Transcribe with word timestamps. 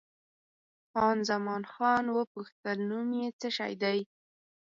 خان 0.91 1.17
زمان 1.29 1.63
وپوښتل، 2.15 2.77
نوم 2.89 3.07
یې 3.19 3.27
څه 3.39 3.47
شی 3.57 3.73
دی؟ 3.81 3.99